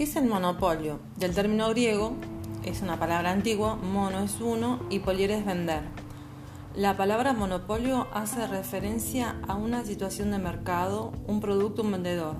¿Qué 0.00 0.04
es 0.04 0.16
el 0.16 0.24
monopolio? 0.24 0.98
Del 1.18 1.34
término 1.34 1.68
griego, 1.68 2.14
es 2.64 2.80
una 2.80 2.98
palabra 2.98 3.32
antigua, 3.32 3.76
mono 3.76 4.20
es 4.20 4.40
uno 4.40 4.80
y 4.88 5.00
polier 5.00 5.30
es 5.30 5.44
vender. 5.44 5.82
La 6.74 6.96
palabra 6.96 7.34
monopolio 7.34 8.06
hace 8.14 8.46
referencia 8.46 9.36
a 9.46 9.56
una 9.56 9.84
situación 9.84 10.30
de 10.30 10.38
mercado, 10.38 11.12
un 11.26 11.40
producto, 11.40 11.82
un 11.82 11.92
vendedor. 11.92 12.36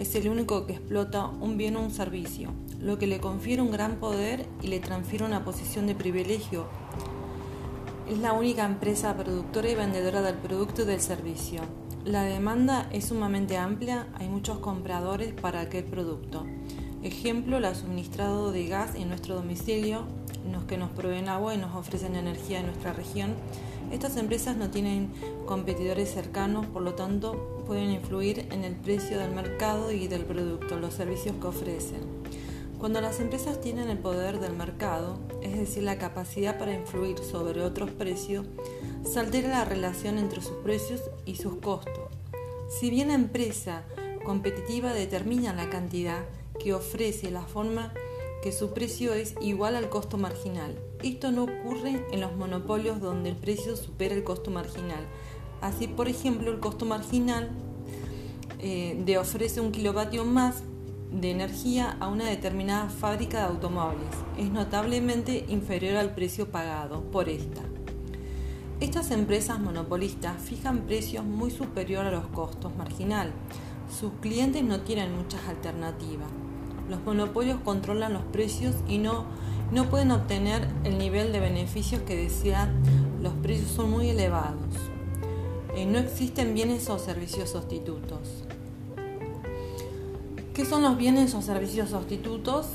Es 0.00 0.16
el 0.16 0.28
único 0.28 0.66
que 0.66 0.72
explota 0.72 1.26
un 1.26 1.56
bien 1.56 1.76
o 1.76 1.80
un 1.80 1.92
servicio, 1.92 2.50
lo 2.80 2.98
que 2.98 3.06
le 3.06 3.20
confiere 3.20 3.62
un 3.62 3.70
gran 3.70 4.00
poder 4.00 4.48
y 4.60 4.66
le 4.66 4.80
transfiere 4.80 5.24
una 5.24 5.44
posición 5.44 5.86
de 5.86 5.94
privilegio. 5.94 6.66
Es 8.08 8.18
la 8.18 8.32
única 8.32 8.64
empresa 8.64 9.16
productora 9.16 9.70
y 9.70 9.76
vendedora 9.76 10.22
del 10.22 10.34
producto 10.34 10.82
y 10.82 10.86
del 10.86 11.00
servicio. 11.00 11.60
La 12.04 12.22
demanda 12.22 12.88
es 12.92 13.06
sumamente 13.06 13.58
amplia, 13.58 14.06
hay 14.14 14.26
muchos 14.26 14.58
compradores 14.58 15.34
para 15.34 15.60
aquel 15.60 15.84
producto. 15.84 16.46
Ejemplo, 17.02 17.58
el 17.58 17.74
suministrado 17.76 18.52
de 18.52 18.66
gas 18.66 18.94
en 18.94 19.08
nuestro 19.08 19.34
domicilio, 19.34 20.06
los 20.50 20.64
que 20.64 20.78
nos 20.78 20.90
proveen 20.90 21.28
agua 21.28 21.54
y 21.54 21.58
nos 21.58 21.74
ofrecen 21.76 22.16
energía 22.16 22.60
en 22.60 22.66
nuestra 22.66 22.94
región. 22.94 23.34
Estas 23.92 24.16
empresas 24.16 24.56
no 24.56 24.70
tienen 24.70 25.10
competidores 25.44 26.10
cercanos, 26.10 26.64
por 26.66 26.80
lo 26.80 26.94
tanto 26.94 27.62
pueden 27.66 27.90
influir 27.90 28.46
en 28.50 28.64
el 28.64 28.76
precio 28.76 29.18
del 29.18 29.32
mercado 29.32 29.92
y 29.92 30.08
del 30.08 30.24
producto, 30.24 30.78
los 30.78 30.94
servicios 30.94 31.36
que 31.38 31.48
ofrecen. 31.48 32.19
Cuando 32.80 33.02
las 33.02 33.20
empresas 33.20 33.60
tienen 33.60 33.90
el 33.90 33.98
poder 33.98 34.40
del 34.40 34.54
mercado, 34.54 35.18
es 35.42 35.54
decir, 35.54 35.82
la 35.82 35.98
capacidad 35.98 36.58
para 36.58 36.72
influir 36.72 37.18
sobre 37.18 37.62
otros 37.62 37.90
precios, 37.90 38.46
se 39.04 39.20
altera 39.20 39.50
la 39.50 39.66
relación 39.66 40.16
entre 40.16 40.40
sus 40.40 40.56
precios 40.64 41.02
y 41.26 41.36
sus 41.36 41.56
costos. 41.56 42.08
Si 42.70 42.88
bien 42.88 43.08
la 43.08 43.14
empresa 43.14 43.82
competitiva 44.24 44.94
determina 44.94 45.52
la 45.52 45.68
cantidad, 45.68 46.24
que 46.58 46.72
ofrece 46.72 47.30
la 47.30 47.42
forma 47.42 47.92
que 48.42 48.50
su 48.50 48.72
precio 48.72 49.12
es 49.12 49.34
igual 49.42 49.76
al 49.76 49.90
costo 49.90 50.16
marginal. 50.16 50.74
Esto 51.02 51.32
no 51.32 51.44
ocurre 51.44 52.06
en 52.12 52.22
los 52.22 52.34
monopolios 52.34 52.98
donde 52.98 53.28
el 53.28 53.36
precio 53.36 53.76
supera 53.76 54.14
el 54.14 54.24
costo 54.24 54.50
marginal. 54.50 55.06
Así, 55.60 55.86
por 55.86 56.08
ejemplo, 56.08 56.50
el 56.50 56.60
costo 56.60 56.86
marginal 56.86 57.50
eh, 58.58 58.98
de 59.04 59.18
ofrece 59.18 59.60
un 59.60 59.70
kilovatio 59.70 60.24
más 60.24 60.62
de 61.12 61.30
energía 61.30 61.96
a 62.00 62.08
una 62.08 62.26
determinada 62.26 62.88
fábrica 62.88 63.38
de 63.38 63.44
automóviles. 63.44 64.08
Es 64.38 64.50
notablemente 64.50 65.44
inferior 65.48 65.96
al 65.96 66.14
precio 66.14 66.50
pagado 66.50 67.02
por 67.10 67.28
esta. 67.28 67.62
Estas 68.80 69.10
empresas 69.10 69.60
monopolistas 69.60 70.40
fijan 70.40 70.86
precios 70.86 71.24
muy 71.24 71.50
superiores 71.50 72.12
a 72.12 72.16
los 72.16 72.26
costos 72.28 72.74
marginal. 72.76 73.32
Sus 73.90 74.12
clientes 74.20 74.62
no 74.62 74.80
tienen 74.80 75.14
muchas 75.14 75.46
alternativas. 75.48 76.28
Los 76.88 77.04
monopolios 77.04 77.60
controlan 77.62 78.14
los 78.14 78.22
precios 78.22 78.74
y 78.88 78.98
no, 78.98 79.26
no 79.70 79.90
pueden 79.90 80.12
obtener 80.12 80.66
el 80.84 80.96
nivel 80.96 81.30
de 81.32 81.40
beneficios 81.40 82.02
que 82.02 82.16
desean. 82.16 82.82
Los 83.22 83.34
precios 83.34 83.70
son 83.70 83.90
muy 83.90 84.08
elevados. 84.08 84.74
Eh, 85.76 85.84
no 85.84 85.98
existen 85.98 86.54
bienes 86.54 86.88
o 86.88 86.98
servicios 86.98 87.50
sustitutos. 87.50 88.44
¿Qué 90.60 90.66
son 90.66 90.82
los 90.82 90.98
bienes 90.98 91.32
o 91.32 91.40
servicios 91.40 91.88
sustitutos? 91.88 92.66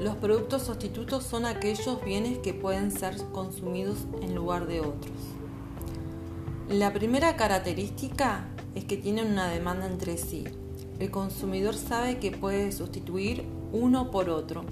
Los 0.00 0.16
productos 0.16 0.62
sustitutos 0.62 1.24
son 1.24 1.44
aquellos 1.44 2.02
bienes 2.02 2.38
que 2.38 2.54
pueden 2.54 2.90
ser 2.90 3.18
consumidos 3.32 3.98
en 4.22 4.34
lugar 4.34 4.66
de 4.66 4.80
otros. 4.80 5.12
La 6.70 6.94
primera 6.94 7.36
característica 7.36 8.46
es 8.74 8.86
que 8.86 8.96
tienen 8.96 9.30
una 9.30 9.50
demanda 9.50 9.84
entre 9.84 10.16
sí. 10.16 10.44
El 11.00 11.10
consumidor 11.10 11.74
sabe 11.74 12.18
que 12.18 12.30
puede 12.30 12.72
sustituir 12.72 13.44
uno 13.70 14.10
por 14.10 14.30
otro. 14.30 14.64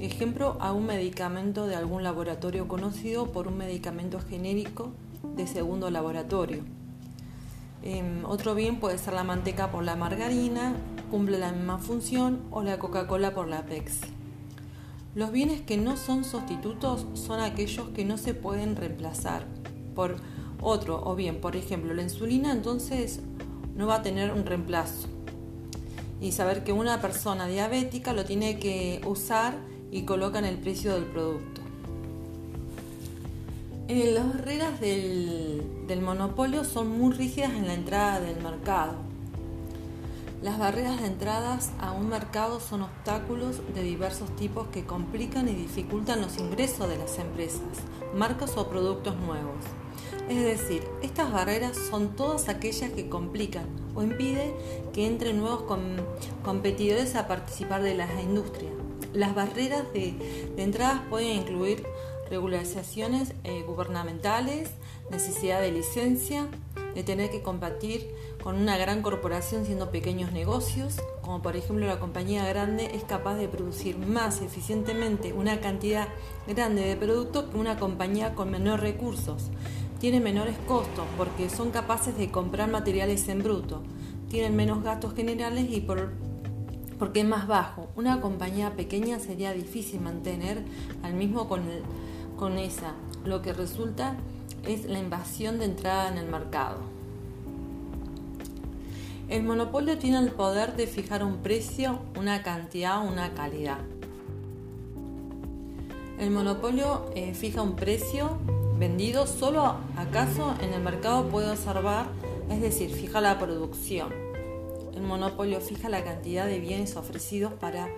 Ejemplo, 0.00 0.56
a 0.58 0.72
un 0.72 0.84
medicamento 0.84 1.68
de 1.68 1.76
algún 1.76 2.02
laboratorio 2.02 2.66
conocido 2.66 3.30
por 3.30 3.46
un 3.46 3.56
medicamento 3.56 4.18
genérico 4.18 4.90
de 5.36 5.46
segundo 5.46 5.90
laboratorio. 5.90 6.64
Em, 7.82 8.24
otro 8.24 8.54
bien 8.54 8.78
puede 8.78 8.98
ser 8.98 9.14
la 9.14 9.24
manteca 9.24 9.70
por 9.70 9.84
la 9.84 9.96
margarina, 9.96 10.74
cumple 11.10 11.38
la 11.38 11.52
misma 11.52 11.78
función, 11.78 12.42
o 12.50 12.62
la 12.62 12.78
Coca-Cola 12.78 13.34
por 13.34 13.48
la 13.48 13.64
Pepsi. 13.64 14.06
Los 15.14 15.32
bienes 15.32 15.62
que 15.62 15.76
no 15.76 15.96
son 15.96 16.24
sustitutos 16.24 17.06
son 17.14 17.40
aquellos 17.40 17.88
que 17.88 18.04
no 18.04 18.18
se 18.18 18.34
pueden 18.34 18.76
reemplazar 18.76 19.46
por 19.94 20.16
otro, 20.60 21.02
o 21.04 21.16
bien, 21.16 21.40
por 21.40 21.56
ejemplo, 21.56 21.94
la 21.94 22.02
insulina 22.02 22.52
entonces 22.52 23.20
no 23.74 23.86
va 23.86 23.96
a 23.96 24.02
tener 24.02 24.32
un 24.32 24.44
reemplazo 24.44 25.08
y 26.20 26.32
saber 26.32 26.64
que 26.64 26.72
una 26.72 27.00
persona 27.00 27.46
diabética 27.46 28.12
lo 28.12 28.24
tiene 28.24 28.58
que 28.58 29.00
usar 29.06 29.56
y 29.90 30.02
coloca 30.02 30.38
en 30.38 30.44
el 30.44 30.58
precio 30.58 30.92
del 30.92 31.04
producto. 31.04 31.59
Eh, 33.92 34.12
las 34.14 34.32
barreras 34.32 34.78
del, 34.78 36.00
monopolio 36.00 36.62
son 36.62 36.96
muy 36.96 37.12
rígidas 37.12 37.50
en 37.50 37.66
la 37.66 37.74
entrada 37.74 38.20
del 38.20 38.40
mercado. 38.40 38.94
Las 40.44 40.60
barreras 40.60 41.00
de 41.00 41.08
entradas 41.08 41.72
a 41.80 41.90
un 41.90 42.08
mercado 42.08 42.60
son 42.60 42.82
obstáculos 42.82 43.56
de 43.74 43.82
diversos 43.82 44.30
tipos 44.36 44.68
que 44.68 44.84
complican 44.84 45.48
y 45.48 45.54
dificultan 45.54 46.20
los 46.20 46.38
ingresos 46.38 46.88
de 46.88 46.98
las 46.98 47.18
empresas, 47.18 47.82
marcas 48.14 48.56
o 48.56 48.70
productos 48.70 49.16
nuevos. 49.16 49.58
Es 50.28 50.40
decir, 50.40 50.84
estas 51.02 51.32
barreras 51.32 51.76
son 51.76 52.14
todas 52.14 52.48
aquellas 52.48 52.92
que 52.92 53.08
complican 53.08 53.66
o 53.96 54.04
impiden 54.04 54.52
que 54.92 55.08
entren 55.08 55.40
nuevos 55.40 55.64
competidores 56.44 57.16
a 57.16 57.26
participar 57.26 57.82
de 57.82 57.96
la 57.96 58.22
industria. 58.22 58.70
Las 59.12 59.34
barreras 59.34 59.82
de, 59.92 60.14
entradas 60.56 61.00
pueden 61.10 61.38
incluir 61.38 61.84
regularizaciones 62.30 63.34
eh, 63.44 63.62
gubernamentales, 63.66 64.70
necesidad 65.10 65.60
de 65.60 65.72
licencia, 65.72 66.46
de 66.94 67.02
tener 67.02 67.30
que 67.30 67.42
competir 67.42 68.08
con 68.42 68.56
una 68.56 68.78
gran 68.78 69.02
corporación 69.02 69.66
siendo 69.66 69.90
pequeños 69.90 70.32
negocios, 70.32 70.96
como 71.20 71.42
por 71.42 71.56
ejemplo 71.56 71.86
la 71.86 72.00
compañía 72.00 72.46
grande 72.46 72.90
es 72.94 73.04
capaz 73.04 73.34
de 73.34 73.48
producir 73.48 73.98
más 73.98 74.40
eficientemente 74.40 75.32
una 75.32 75.60
cantidad 75.60 76.08
grande 76.48 76.82
de 76.82 76.96
producto 76.96 77.50
que 77.50 77.58
una 77.58 77.78
compañía 77.78 78.34
con 78.34 78.50
menores 78.50 78.80
recursos 78.80 79.50
tienen 80.00 80.22
menores 80.22 80.56
costos 80.66 81.04
porque 81.18 81.50
son 81.50 81.70
capaces 81.70 82.16
de 82.16 82.30
comprar 82.30 82.70
materiales 82.70 83.28
en 83.28 83.42
bruto, 83.42 83.82
tienen 84.30 84.56
menos 84.56 84.82
gastos 84.82 85.14
generales 85.14 85.66
y 85.70 85.80
por, 85.80 86.12
porque 86.98 87.20
es 87.20 87.26
más 87.26 87.46
bajo. 87.46 87.90
Una 87.96 88.20
compañía 88.22 88.76
pequeña 88.76 89.18
sería 89.18 89.52
difícil 89.52 90.00
mantener 90.00 90.64
al 91.02 91.12
mismo 91.12 91.48
con, 91.48 91.60
con 92.40 92.58
esa, 92.58 92.94
lo 93.26 93.42
que 93.42 93.52
resulta 93.52 94.16
es 94.66 94.86
la 94.86 94.98
invasión 94.98 95.58
de 95.58 95.66
entrada 95.66 96.08
en 96.08 96.16
el 96.16 96.26
mercado. 96.26 96.78
El 99.28 99.42
monopolio 99.42 99.98
tiene 99.98 100.18
el 100.18 100.32
poder 100.32 100.74
de 100.74 100.86
fijar 100.86 101.22
un 101.22 101.36
precio, 101.36 102.00
una 102.18 102.42
cantidad 102.42 103.04
o 103.04 103.08
una 103.08 103.34
calidad. 103.34 103.78
El 106.18 106.30
monopolio 106.30 107.10
eh, 107.14 107.34
fija 107.34 107.60
un 107.60 107.76
precio 107.76 108.38
vendido 108.78 109.26
solo 109.26 109.76
acaso 109.96 110.54
en 110.62 110.72
el 110.72 110.80
mercado 110.80 111.28
puede 111.28 111.50
observar, 111.50 112.06
es 112.48 112.62
decir, 112.62 112.88
fija 112.90 113.20
la 113.20 113.38
producción. 113.38 114.08
El 114.94 115.02
monopolio 115.02 115.60
fija 115.60 115.90
la 115.90 116.02
cantidad 116.04 116.46
de 116.46 116.58
bienes 116.58 116.96
ofrecidos 116.96 117.52
para 117.52 117.88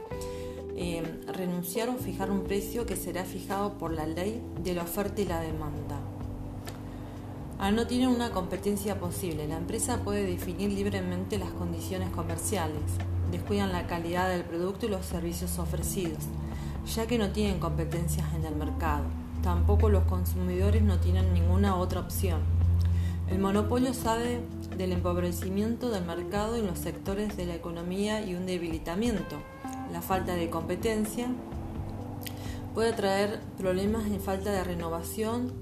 eh, 0.77 1.03
renunciar 1.27 1.89
o 1.89 1.95
fijar 1.95 2.31
un 2.31 2.45
precio 2.45 2.87
que 2.87 2.97
será 2.97 3.25
fijado 3.25 3.75
por 3.79 3.93
la 3.93 4.07
ley 4.07 4.43
de 4.63 4.75
la 4.75 4.83
oferta 4.83 5.21
y 5.21 5.27
la 5.27 5.41
demanda. 5.41 6.01
Al 7.59 7.77
no 7.77 7.87
tener 7.87 8.09
una 8.09 8.33
competencia 8.33 8.99
posible, 8.99 9.47
la 9.47 9.57
empresa 9.57 9.99
puede 10.03 10.25
definir 10.25 10.73
libremente 10.73 11.39
las 11.39 11.51
condiciones 11.51 12.11
comerciales, 12.11 12.83
descuidan 13.31 13.73
la 13.73 13.87
calidad 13.87 14.29
del 14.29 14.43
producto 14.43 14.87
y 14.87 14.89
los 14.89 15.07
servicios 15.07 15.59
ofrecidos, 15.59 16.25
ya 16.93 17.07
que 17.07 17.19
no 17.19 17.31
tienen 17.31 17.61
competencias 17.61 18.27
en 18.35 18.45
el 18.45 18.57
mercado. 18.57 19.05
Tampoco 19.43 19.89
los 19.89 20.05
consumidores 20.05 20.83
no 20.83 20.99
tienen 20.99 21.33
ninguna 21.33 21.77
otra 21.77 22.01
opción. 22.01 22.41
El 23.31 23.39
monopolio 23.39 23.95
sabe 23.95 24.41
del 24.77 24.93
empobrecimiento 24.93 25.91
del 25.91 26.05
mercado 26.05 26.57
en 26.57 26.67
los 26.67 26.79
sectores 26.79 27.37
de 27.37 27.47
la 27.47 27.55
economía 27.55 28.27
y 28.27 28.35
un 28.35 28.47
debilitamiento. 28.47 29.37
La 29.93 30.01
falta 30.01 30.35
de 30.35 30.49
competencia 30.49 31.29
puede 32.75 32.95
traer 32.95 33.41
problemas 33.59 34.09
de 34.11 34.19
falta 34.19 34.51
de 34.51 34.65
renovación, 34.65 35.53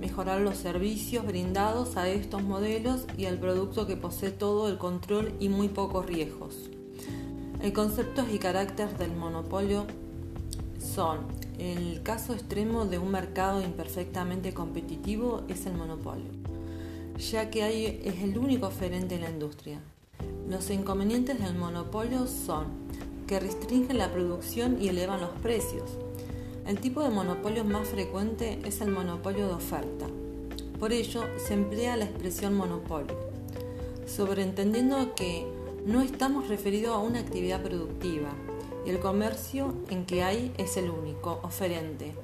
mejorar 0.00 0.40
los 0.40 0.56
servicios 0.56 1.26
brindados 1.26 1.98
a 1.98 2.08
estos 2.08 2.42
modelos 2.42 3.06
y 3.18 3.26
al 3.26 3.38
producto 3.38 3.86
que 3.86 3.96
posee 3.96 4.30
todo 4.30 4.68
el 4.68 4.78
control 4.78 5.34
y 5.40 5.50
muy 5.50 5.68
pocos 5.68 6.06
riesgos. 6.06 6.70
El 7.60 7.72
concepto 7.74 8.24
y 8.32 8.38
carácter 8.38 8.96
del 8.96 9.14
monopolio 9.14 9.86
son 10.78 11.18
el 11.58 12.02
caso 12.02 12.32
extremo 12.32 12.86
de 12.86 12.98
un 12.98 13.10
mercado 13.10 13.62
imperfectamente 13.62 14.54
competitivo 14.54 15.42
es 15.48 15.66
el 15.66 15.74
monopolio, 15.74 16.30
ya 17.18 17.50
que 17.50 18.00
es 18.04 18.22
el 18.22 18.38
único 18.38 18.66
oferente 18.66 19.16
en 19.16 19.22
la 19.22 19.30
industria. 19.30 19.80
Los 20.48 20.70
inconvenientes 20.70 21.40
del 21.40 21.56
monopolio 21.56 22.26
son 22.26 22.66
que 23.26 23.40
restringen 23.40 23.98
la 23.98 24.12
producción 24.12 24.80
y 24.80 24.88
elevan 24.88 25.20
los 25.20 25.30
precios. 25.42 25.90
El 26.66 26.80
tipo 26.80 27.02
de 27.02 27.10
monopolio 27.10 27.64
más 27.64 27.88
frecuente 27.88 28.58
es 28.64 28.80
el 28.80 28.90
monopolio 28.90 29.46
de 29.46 29.54
oferta. 29.54 30.06
Por 30.78 30.92
ello 30.92 31.24
se 31.38 31.54
emplea 31.54 31.96
la 31.96 32.04
expresión 32.04 32.54
monopolio, 32.54 33.16
sobreentendiendo 34.06 35.14
que 35.14 35.46
no 35.86 36.02
estamos 36.02 36.48
referidos 36.48 36.94
a 36.96 36.98
una 36.98 37.20
actividad 37.20 37.62
productiva 37.62 38.30
y 38.84 38.90
el 38.90 39.00
comercio 39.00 39.74
en 39.88 40.04
que 40.06 40.22
hay 40.22 40.52
es 40.58 40.76
el 40.76 40.90
único, 40.90 41.40
oferente. 41.42 42.14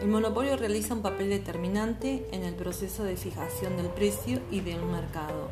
El 0.00 0.08
monopolio 0.08 0.56
realiza 0.56 0.94
un 0.94 1.02
papel 1.02 1.30
determinante 1.30 2.26
en 2.32 2.44
el 2.44 2.54
proceso 2.54 3.02
de 3.02 3.16
fijación 3.16 3.76
del 3.76 3.86
precio 3.86 4.40
y 4.50 4.60
del 4.60 4.82
mercado, 4.84 5.48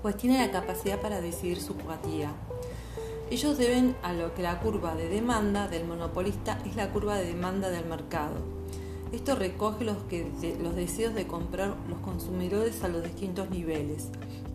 pues 0.00 0.16
tiene 0.16 0.38
la 0.38 0.52
capacidad 0.52 1.00
para 1.00 1.20
decidir 1.20 1.60
su 1.60 1.76
cuantía. 1.76 2.32
Ellos 3.32 3.56
deben 3.56 3.96
a 4.02 4.12
lo 4.12 4.34
que 4.34 4.42
la 4.42 4.60
curva 4.60 4.94
de 4.94 5.08
demanda 5.08 5.66
del 5.66 5.86
monopolista 5.86 6.60
es 6.66 6.76
la 6.76 6.92
curva 6.92 7.16
de 7.16 7.28
demanda 7.28 7.70
del 7.70 7.86
mercado. 7.86 8.34
Esto 9.10 9.36
recoge 9.36 9.86
los, 9.86 9.96
que, 10.02 10.30
los 10.62 10.76
deseos 10.76 11.14
de 11.14 11.26
comprar 11.26 11.74
los 11.88 11.98
consumidores 12.00 12.84
a 12.84 12.88
los 12.88 13.02
distintos 13.02 13.48
niveles 13.48 14.10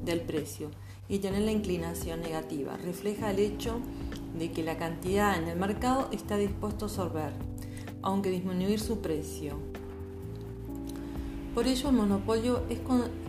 del 0.05 0.21
precio 0.21 0.69
y 1.09 1.17
tener 1.17 1.41
la 1.41 1.53
inclinación 1.53 2.21
negativa. 2.21 2.77
Refleja 2.77 3.31
el 3.31 3.39
hecho 3.39 3.79
de 4.37 4.51
que 4.51 4.61
la 4.61 4.77
cantidad 4.77 5.35
en 5.41 5.47
el 5.47 5.57
mercado 5.57 6.09
está 6.11 6.37
dispuesto 6.37 6.85
a 6.85 6.87
absorber 6.87 7.31
aunque 8.03 8.29
disminuir 8.29 8.79
su 8.79 8.99
precio. 8.99 9.57
Por 11.55 11.65
ello 11.65 11.89
el 11.89 11.95
monopolio 11.95 12.61
es, 12.69 12.77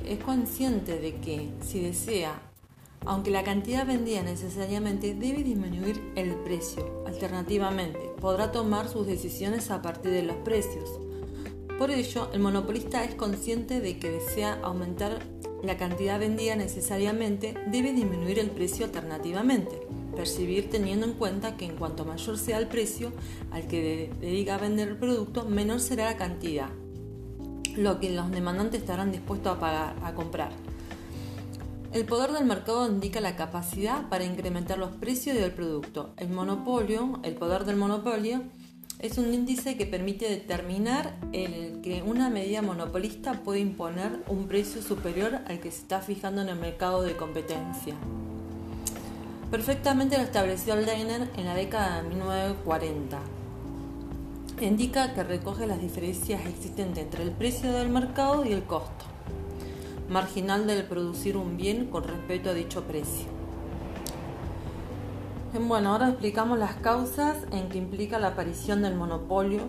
es 0.04 0.22
consciente 0.22 0.98
de 0.98 1.14
que, 1.16 1.48
si 1.62 1.80
desea, 1.80 2.47
aunque 3.06 3.30
la 3.30 3.44
cantidad 3.44 3.86
vendida 3.86 4.22
necesariamente 4.22 5.14
debe 5.14 5.42
disminuir 5.42 6.00
el 6.16 6.34
precio, 6.36 7.02
alternativamente 7.06 8.12
podrá 8.20 8.52
tomar 8.52 8.88
sus 8.88 9.06
decisiones 9.06 9.70
a 9.70 9.82
partir 9.82 10.10
de 10.10 10.22
los 10.22 10.36
precios. 10.36 10.90
Por 11.78 11.90
ello, 11.90 12.28
el 12.32 12.40
monopolista 12.40 13.04
es 13.04 13.14
consciente 13.14 13.80
de 13.80 13.98
que 13.98 14.10
desea 14.10 14.58
aumentar 14.62 15.20
la 15.62 15.76
cantidad 15.76 16.18
vendida 16.18 16.56
necesariamente, 16.56 17.54
debe 17.70 17.92
disminuir 17.92 18.38
el 18.38 18.50
precio 18.50 18.84
alternativamente 18.84 19.88
percibir 20.18 20.68
teniendo 20.68 21.06
en 21.06 21.12
cuenta 21.12 21.56
que 21.56 21.64
en 21.64 21.76
cuanto 21.76 22.04
mayor 22.04 22.36
sea 22.38 22.58
el 22.58 22.66
precio 22.66 23.12
al 23.52 23.68
que 23.68 24.10
dedica 24.20 24.56
a 24.56 24.58
vender 24.58 24.88
el 24.88 24.96
producto, 24.96 25.44
menor 25.44 25.78
será 25.78 26.06
la 26.06 26.16
cantidad, 26.16 26.70
lo 27.76 28.00
que 28.00 28.10
los 28.10 28.28
demandantes 28.32 28.80
estarán 28.80 29.12
dispuestos 29.12 29.56
a 29.56 29.60
pagar, 29.60 29.94
a 30.02 30.14
comprar. 30.14 30.50
El 31.90 32.05
poder 32.05 32.32
del 32.32 32.44
mercado 32.44 32.87
indica 32.87 33.19
la 33.19 33.35
capacidad 33.35 34.11
para 34.11 34.23
incrementar 34.23 34.76
los 34.76 34.90
precios 34.90 35.38
del 35.38 35.52
producto. 35.52 36.12
El 36.19 36.29
monopolio, 36.29 37.19
el 37.23 37.35
poder 37.35 37.64
del 37.64 37.76
monopolio, 37.76 38.43
es 38.99 39.17
un 39.17 39.32
índice 39.32 39.79
que 39.79 39.87
permite 39.87 40.29
determinar 40.29 41.17
el 41.32 41.81
que 41.81 42.02
una 42.02 42.29
medida 42.29 42.61
monopolista 42.61 43.43
puede 43.43 43.61
imponer 43.61 44.23
un 44.29 44.49
precio 44.49 44.82
superior 44.82 45.38
al 45.46 45.61
que 45.61 45.70
se 45.70 45.79
está 45.79 46.02
fijando 46.02 46.43
en 46.43 46.50
el 46.50 46.58
mercado 46.58 47.00
de 47.02 47.17
competencia. 47.17 47.94
Perfectamente 49.50 50.19
lo 50.19 50.25
estableció 50.25 50.76
Leiner 50.76 51.31
en 51.38 51.46
la 51.46 51.55
década 51.55 52.02
de 52.02 52.08
1940. 52.11 53.19
Indica 54.61 55.14
que 55.14 55.25
recoge 55.25 55.67
las 55.67 55.81
diferencias 55.81 56.44
existentes 56.44 57.02
entre 57.02 57.23
el 57.23 57.31
precio 57.31 57.73
del 57.73 57.88
mercado 57.88 58.44
y 58.44 58.52
el 58.52 58.64
costo 58.64 59.17
marginal 60.08 60.66
de 60.66 60.82
producir 60.82 61.37
un 61.37 61.56
bien 61.56 61.87
con 61.87 62.05
respecto 62.05 62.50
a 62.50 62.55
dicho 62.55 62.84
precio. 62.84 63.26
Bueno, 65.60 65.93
ahora 65.93 66.10
explicamos 66.10 66.58
las 66.58 66.75
causas 66.76 67.37
en 67.52 67.69
que 67.69 67.78
implica 67.78 68.19
la 68.19 68.28
aparición 68.28 68.82
del 68.82 68.94
monopolio. 68.94 69.62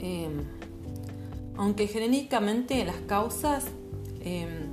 Eh, 0.00 0.28
aunque 1.56 1.86
genéricamente 1.86 2.84
las 2.84 2.96
causas 3.06 3.64
eh, 4.20 4.66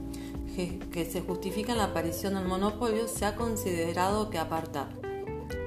que, 0.91 1.05
se 1.05 1.21
justifican 1.21 1.77
la 1.77 1.85
aparición 1.85 2.33
del 2.33 2.45
monopolio, 2.45 3.07
se 3.07 3.25
ha 3.25 3.35
considerado 3.35 4.29
que 4.29 4.39
apartar. 4.39 4.89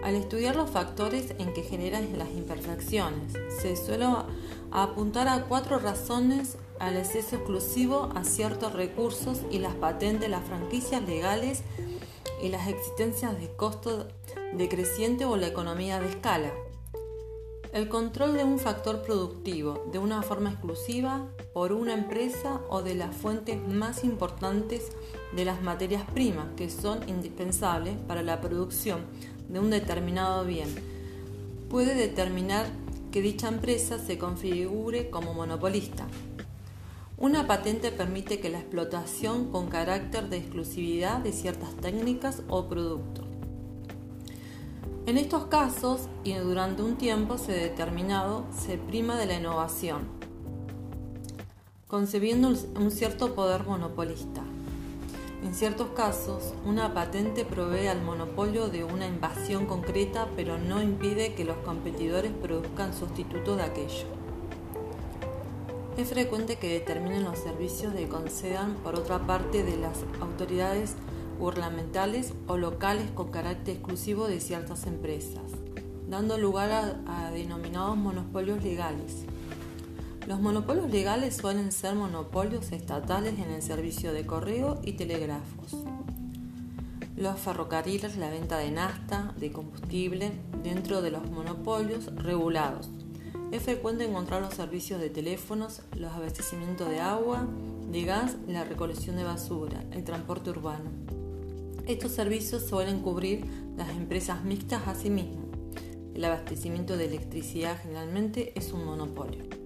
Al 0.02 0.17
estudiar 0.17 0.56
los 0.56 0.69
factores 0.69 1.34
en 1.38 1.55
que 1.55 1.62
generan 1.62 2.19
las 2.19 2.28
imperfecciones, 2.31 3.32
se 3.60 3.76
suele 3.76 4.06
apuntar 4.82 5.28
a 5.28 5.44
cuatro 5.44 5.78
razones 5.78 6.58
al 6.80 6.96
exceso 6.96 7.36
exclusivo 7.36 8.10
a 8.14 8.24
ciertos 8.24 8.72
recursos 8.72 9.40
y 9.50 9.60
las 9.60 9.74
patentes, 9.74 10.28
las 10.28 10.44
franquicias 10.44 11.02
legales 11.06 11.62
y 12.42 12.48
las 12.48 12.66
existencias 12.66 13.38
de 13.38 13.48
costo 13.54 14.08
decreciente 14.52 15.24
o 15.24 15.36
la 15.36 15.46
economía 15.46 16.00
de 16.00 16.08
escala. 16.08 16.50
El 17.72 17.88
control 17.88 18.36
de 18.36 18.44
un 18.44 18.58
factor 18.58 19.02
productivo 19.02 19.84
de 19.92 19.98
una 19.98 20.22
forma 20.22 20.50
exclusiva 20.50 21.28
por 21.52 21.72
una 21.72 21.94
empresa 21.94 22.60
o 22.68 22.82
de 22.82 22.94
las 22.94 23.14
fuentes 23.14 23.58
más 23.66 24.02
importantes 24.04 24.90
de 25.34 25.44
las 25.44 25.62
materias 25.62 26.04
primas 26.12 26.46
que 26.56 26.68
son 26.68 27.08
indispensables 27.08 27.96
para 28.08 28.22
la 28.22 28.40
producción 28.40 29.02
de 29.48 29.60
un 29.60 29.70
determinado 29.70 30.44
bien 30.44 30.68
puede 31.68 31.96
determinar 31.96 32.66
que 33.14 33.22
dicha 33.22 33.46
empresa 33.46 34.00
se 34.00 34.19
configure 34.19 35.08
como 35.08 35.34
monopolista. 35.34 36.08
Una 37.16 37.46
patente 37.46 37.93
permite 37.93 38.40
que 38.40 38.50
la 38.50 38.58
explotación 38.58 39.52
con 39.52 39.69
carácter 39.69 40.28
de 40.28 40.38
exclusividad 40.38 41.20
de 41.20 41.31
ciertas 41.31 41.76
técnicas 41.76 42.43
o 42.49 42.66
productos 42.69 43.25
en 45.06 45.19
estos 45.19 45.46
casos 45.49 46.08
y 46.25 46.32
durante 46.32 46.82
un 46.82 46.96
tiempo 46.96 47.37
se 47.37 47.52
determinado 47.52 48.46
se 48.50 48.78
prima 48.78 49.19
de 49.19 49.26
la 49.26 49.34
innovación, 49.34 50.08
concebiendo 51.87 52.49
un 52.49 52.90
cierto 52.90 53.34
poder 53.34 53.64
monopolista. 53.64 54.44
En 55.44 55.55
ciertos 55.55 55.88
casos, 55.88 56.55
una 56.64 56.94
patente 56.94 57.44
provee 57.44 57.88
al 57.88 58.00
monopolio 58.00 58.69
de 58.69 58.82
una 58.82 59.06
invasión 59.06 59.67
concreta, 59.67 60.26
pero 60.37 60.56
no 60.56 60.82
impide 60.82 61.35
que 61.35 61.44
los 61.44 61.58
competidores 61.58 62.32
produzcan 62.32 62.94
sustitutos 62.94 63.58
de 63.58 63.62
aquello. 63.62 64.06
Es 65.99 66.08
frecuente 66.08 66.56
que 66.56 66.73
determinen 66.73 67.25
los 67.25 67.38
servicios 67.38 67.93
de 67.93 68.08
concedan 68.08 68.75
por 68.82 68.94
otra 68.94 69.19
parte 69.26 69.63
de 69.63 69.77
las 69.77 69.98
autoridades 70.22 70.94
gubernamentales 71.39 72.32
o 72.46 72.56
locales 72.56 73.10
con 73.15 73.31
carácter 73.31 73.77
exclusivo 73.77 74.27
de 74.27 74.41
ciertas 74.41 74.86
empresas, 74.86 75.43
dando 76.08 76.39
lugar 76.39 77.03
a, 77.06 77.31
denominados 77.32 77.98
monopolios 77.98 78.65
legales. 78.65 79.27
Los 80.26 80.40
monopolios 80.40 80.90
legales 80.90 81.36
suelen 81.36 81.70
ser 81.70 81.94
monopolios 81.96 82.72
estatales 82.72 83.38
en 83.38 83.50
el 83.50 83.60
servicio 83.60 84.14
de 84.14 84.24
correo 84.24 84.81
y 84.82 84.93
telégrafos. 84.93 85.76
Los 87.14 87.38
ferrocarriles, 87.38 88.16
la 88.16 88.31
venta 88.31 88.56
de 88.56 88.70
nafta, 88.70 89.34
de 89.36 89.52
combustible, 89.52 90.32
dentro 90.62 91.02
de 91.02 91.10
los 91.10 91.31
monopolios 91.31 92.06
regulados. 92.16 92.88
Es 93.52 93.64
frecuente 93.64 94.04
encontrar 94.04 94.40
los 94.40 94.54
servicios 94.54 94.98
de 94.98 95.10
teléfonos, 95.10 95.82
los 95.94 96.12
abastecimientos 96.12 96.88
de 96.88 97.00
agua, 97.00 97.46
de 97.93 98.04
gas, 98.04 98.36
la 98.48 98.64
recolección 98.64 99.16
de 99.16 99.24
basura, 99.24 99.84
el 99.93 100.04
transporte 100.04 100.48
urbano. 100.48 100.90
Estos 101.86 102.12
servicios 102.12 102.64
suelen 102.66 103.00
cubrir 103.00 103.44
las 103.76 103.90
empresas 103.90 104.43
mixtas 104.43 104.88
a 104.88 104.94
sí 104.94 105.10
mismas. 105.10 105.44
El 106.14 106.24
abastecimiento 106.24 106.96
de 106.96 107.04
electricidad 107.04 107.76
generalmente 107.82 108.58
es 108.58 108.72
un 108.72 108.86
monopolio. 108.86 109.63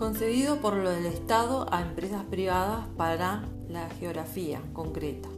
Concedido 0.00 0.62
por 0.62 0.82
del 0.82 1.04
Estado 1.04 1.66
a 1.70 1.82
empresas 1.82 2.24
privadas 2.24 2.86
para 2.96 3.44
la 3.68 3.90
geografía 3.90 4.62
concreta. 4.72 5.28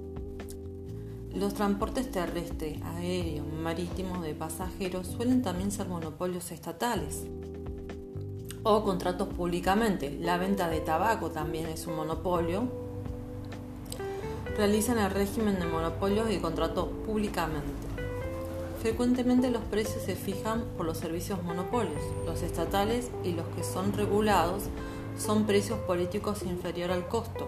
Los 1.34 1.54
transportes 1.54 2.12
terrestres, 2.12 2.80
aéreos, 2.82 3.44
marítimos 3.52 4.22
de 4.22 4.36
pasajeros 4.36 5.08
suelen 5.08 5.42
también 5.42 5.72
ser 5.72 5.88
monopolios 5.88 6.52
estatales 6.52 7.24
o 8.62 8.84
contratos 8.84 9.34
públicamente. 9.34 10.16
La 10.20 10.38
venta 10.38 10.70
de 10.70 10.78
tabaco 10.78 11.32
también 11.32 11.66
es 11.66 11.88
un 11.88 11.96
monopolio 11.96 12.68
realizan 14.56 14.98
el 14.98 15.10
régimen 15.10 15.58
de 15.58 15.66
monopolios 15.66 16.30
y 16.30 16.38
contrato 16.38 16.88
públicamente. 17.04 17.81
Frecuentemente 18.82 19.48
los 19.52 19.62
precios 19.62 20.02
se 20.02 20.16
fijan 20.16 20.64
por 20.76 20.84
los 20.84 20.98
servicios 20.98 21.40
monopolios. 21.44 22.02
Los 22.26 22.42
estatales 22.42 23.12
y 23.22 23.30
los 23.30 23.46
que 23.54 23.62
son 23.62 23.92
regulados 23.92 24.64
son 25.16 25.44
precios 25.44 25.78
políticos 25.78 26.42
inferior 26.42 26.90
al 26.90 27.06
costo, 27.06 27.46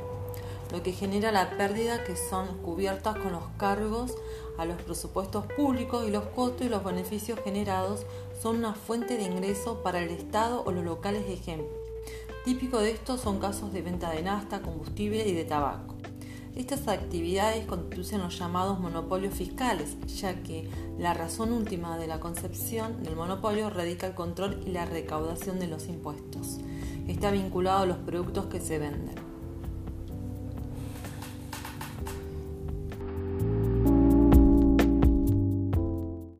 lo 0.71 0.85
que 0.85 0.93
genera 0.93 1.33
la 1.33 1.51
pérdida 1.57 2.05
que 2.05 2.15
son 2.15 2.47
cubiertas 2.59 3.19
con 3.19 3.33
los 3.33 3.43
cargos 3.59 4.15
a 4.59 4.65
los 4.65 4.81
presupuestos 4.81 5.45
públicos 5.57 6.07
y 6.07 6.13
los 6.13 6.23
costos 6.23 6.67
y 6.67 6.71
los 6.71 6.85
beneficios 6.85 7.41
generados 7.43 8.07
son 8.41 8.59
una 8.59 8.75
fuente 8.75 9.17
de 9.17 9.25
ingreso 9.25 9.83
para 9.83 10.01
el 10.01 10.11
Estado 10.11 10.63
o 10.65 10.71
los 10.71 10.85
locales 10.85 11.27
de 11.27 11.35
ejemplo. 11.35 11.67
Típico 12.45 12.79
de 12.79 12.93
esto 12.93 13.19
son 13.19 13.41
casos 13.41 13.73
de 13.73 13.83
venta 13.83 14.11
de 14.11 14.23
nafta, 14.23 14.63
combustible 14.63 15.27
y 15.27 15.33
de 15.33 15.45
tabaco. 15.45 15.94
Estas 16.57 16.87
actividades 16.87 17.67
constituyen 17.67 18.21
los 18.21 18.39
llamados 18.39 18.79
monopolios 18.79 19.35
fiscales, 19.35 19.97
ya 20.07 20.41
que 20.45 20.69
la 20.99 21.13
razón 21.13 21.53
última 21.53 21.99
de 21.99 22.07
la 22.07 22.21
concepción 22.21 23.03
del 23.03 23.17
monopolio 23.17 23.71
radica 23.71 24.07
el 24.07 24.15
control 24.15 24.63
y 24.65 24.71
la 24.71 24.85
recaudación 24.87 25.59
de 25.59 25.67
los 25.67 25.89
impuestos. 25.89 26.61
Está 27.09 27.33
vinculado 27.33 27.81
a 27.81 27.87
los 27.87 27.99
productos 27.99 28.47
que 28.47 28.61
se 28.61 28.79
venden. 28.79 29.34